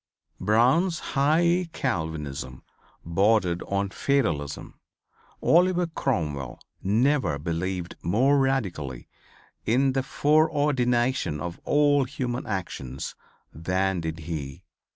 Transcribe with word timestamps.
Brown's 0.39 0.97
high 1.13 1.69
Calvinism 1.73 2.63
bordered 3.05 3.61
on 3.67 3.89
fatalism. 3.89 4.79
Oliver 5.43 5.85
Cromwell 5.85 6.59
never 6.81 7.37
believed 7.37 7.95
more 8.01 8.39
radically 8.39 9.07
in 9.63 9.93
the 9.93 10.01
foreordination 10.01 11.39
of 11.39 11.59
all 11.65 12.05
human 12.05 12.47
actions 12.47 13.13
than 13.53 14.01
did 14.01 14.21
he. 14.21 14.63